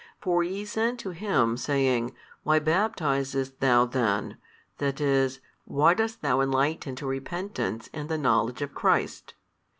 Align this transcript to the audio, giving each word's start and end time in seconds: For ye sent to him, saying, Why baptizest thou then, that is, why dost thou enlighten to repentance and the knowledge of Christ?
For 0.19 0.41
ye 0.43 0.65
sent 0.65 0.99
to 1.01 1.11
him, 1.11 1.57
saying, 1.57 2.15
Why 2.41 2.57
baptizest 2.59 3.59
thou 3.59 3.85
then, 3.85 4.37
that 4.79 4.99
is, 4.99 5.41
why 5.65 5.93
dost 5.93 6.23
thou 6.23 6.41
enlighten 6.41 6.95
to 6.95 7.05
repentance 7.05 7.87
and 7.93 8.09
the 8.09 8.17
knowledge 8.17 8.63
of 8.63 8.73
Christ? 8.73 9.35